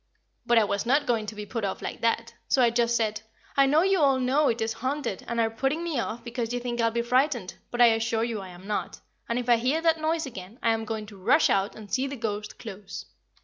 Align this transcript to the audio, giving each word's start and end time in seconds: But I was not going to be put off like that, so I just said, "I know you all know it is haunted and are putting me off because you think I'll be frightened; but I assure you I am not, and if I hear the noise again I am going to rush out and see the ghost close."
But 0.47 0.57
I 0.57 0.63
was 0.63 0.87
not 0.87 1.05
going 1.05 1.27
to 1.27 1.35
be 1.35 1.45
put 1.45 1.63
off 1.63 1.79
like 1.83 2.01
that, 2.01 2.33
so 2.47 2.63
I 2.63 2.71
just 2.71 2.95
said, 2.95 3.21
"I 3.55 3.67
know 3.67 3.83
you 3.83 3.99
all 3.99 4.19
know 4.19 4.47
it 4.47 4.59
is 4.59 4.73
haunted 4.73 5.23
and 5.27 5.39
are 5.39 5.51
putting 5.51 5.83
me 5.83 5.99
off 5.99 6.23
because 6.23 6.51
you 6.51 6.59
think 6.59 6.81
I'll 6.81 6.89
be 6.89 7.03
frightened; 7.03 7.53
but 7.69 7.81
I 7.81 7.93
assure 7.93 8.23
you 8.23 8.41
I 8.41 8.49
am 8.49 8.65
not, 8.65 8.99
and 9.29 9.37
if 9.37 9.47
I 9.47 9.57
hear 9.57 9.79
the 9.79 9.93
noise 9.93 10.25
again 10.25 10.57
I 10.63 10.71
am 10.71 10.85
going 10.85 11.05
to 11.05 11.17
rush 11.21 11.51
out 11.51 11.75
and 11.75 11.91
see 11.93 12.07
the 12.07 12.15
ghost 12.15 12.57
close." 12.57 13.05